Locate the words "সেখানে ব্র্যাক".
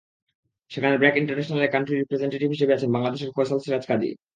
0.71-1.15